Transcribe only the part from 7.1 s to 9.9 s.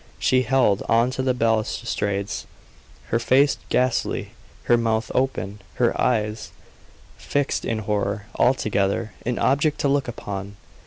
fixed in horror altogether an object to